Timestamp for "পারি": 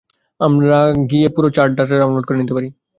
2.57-2.69